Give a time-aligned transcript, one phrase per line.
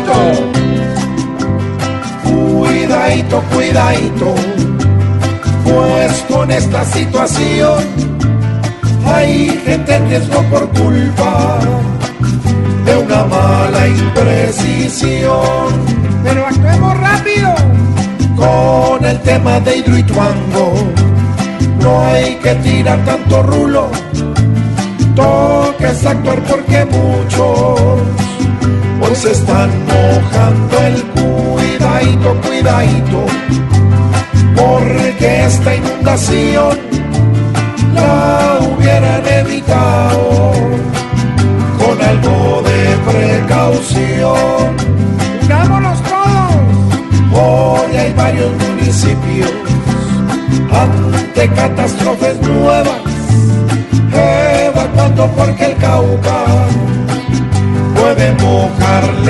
[0.00, 0.50] Cuidadito.
[2.24, 4.34] Cuidadito, cuidadito.
[5.64, 7.84] Pues con esta situación
[9.04, 11.58] hay gente en riesgo por culpa
[12.84, 15.30] de una mala imprecisión.
[16.24, 17.54] Pero actuemos rápido.
[18.36, 20.72] Con el tema de Hidroituango,
[21.82, 23.90] no hay que tirar tanto rulo.
[25.14, 28.19] Toca actuar porque muchos
[29.10, 33.26] hoy se están mojando el cuidadito, cuidadito.
[34.56, 36.78] Porque esta inundación
[37.94, 40.52] la hubieran evitado
[41.78, 44.76] con algo de precaución.
[45.44, 47.32] ¡Unámonos todos!
[47.32, 49.52] Hoy hay varios municipios
[50.72, 53.00] ante catástrofes nuevas,
[54.12, 56.44] evacuando porque el Cauca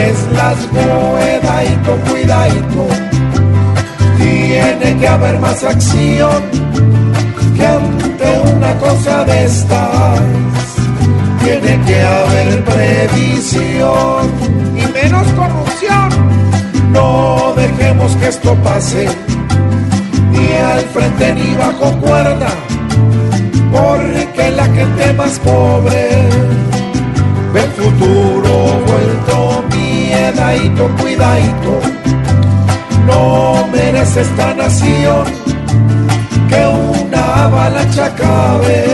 [0.00, 2.86] mojarles las cuidadito, cuidadito.
[4.18, 6.42] Tiene que haber más acción
[7.56, 10.20] que ante una cosa de estas
[11.42, 14.30] tiene que haber previsión
[14.76, 16.92] y menos corrupción.
[16.92, 19.08] No dejemos que esto pase,
[20.32, 22.48] ni al frente ni bajo cuerda,
[23.72, 26.19] porque la gente más pobre
[30.80, 31.80] miedadito, cuidadito.
[33.06, 35.24] No merece esta nación
[36.48, 38.84] que una avalancha acabe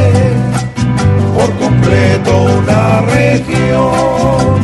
[1.35, 4.61] por completo una región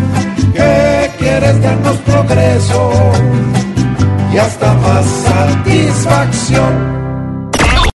[0.54, 2.90] que quieres darnos progreso
[4.32, 6.91] y hasta más satisfacción